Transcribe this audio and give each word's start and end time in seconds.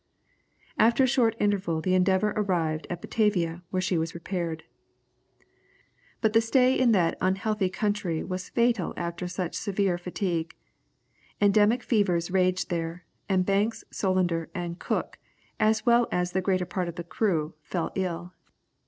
After 0.79 1.03
a 1.03 1.07
short 1.07 1.35
interval 1.39 1.79
the 1.79 1.93
Endeavour 1.93 2.33
arrived 2.35 2.87
at 2.89 3.01
Batavia, 3.01 3.61
where 3.69 3.83
she 3.83 3.99
was 3.99 4.15
repaired. 4.15 4.63
But 6.21 6.33
the 6.33 6.41
stay 6.41 6.73
in 6.79 6.91
that 6.93 7.19
unhealthy 7.21 7.69
country 7.69 8.23
was 8.23 8.49
fatal 8.49 8.95
after 8.97 9.27
such 9.27 9.53
severe 9.53 9.99
fatigue. 9.99 10.55
Endemic 11.39 11.83
fevers 11.83 12.31
raged 12.31 12.71
there; 12.71 13.05
and 13.29 13.45
Banks, 13.45 13.83
Solander, 13.91 14.49
and 14.55 14.79
Cook, 14.79 15.19
as 15.59 15.85
well 15.85 16.07
as 16.11 16.31
the 16.31 16.41
greater 16.41 16.65
part 16.65 16.87
of 16.87 16.95
the 16.95 17.03
crew, 17.03 17.53
fell 17.61 17.91
ill. 17.93 18.33